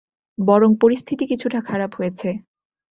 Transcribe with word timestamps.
বরং 0.37 0.69
পরিস্থিতি 0.81 1.23
কিছুটা 1.27 1.59
খারাপ 1.61 1.91
হয়েছে। 1.95 2.29